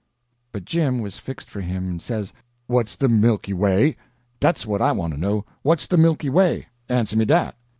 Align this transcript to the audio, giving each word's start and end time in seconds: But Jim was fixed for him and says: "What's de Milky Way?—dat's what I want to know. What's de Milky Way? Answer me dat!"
But 0.51 0.65
Jim 0.65 1.01
was 1.01 1.19
fixed 1.19 1.47
for 1.47 1.61
him 1.61 1.87
and 1.87 2.01
says: 2.01 2.33
"What's 2.65 2.97
de 2.97 3.07
Milky 3.07 3.53
Way?—dat's 3.53 4.65
what 4.65 4.81
I 4.81 4.91
want 4.93 5.13
to 5.13 5.19
know. 5.19 5.45
What's 5.61 5.87
de 5.87 5.95
Milky 5.95 6.27
Way? 6.31 6.65
Answer 6.89 7.17
me 7.17 7.25
dat!" 7.25 7.55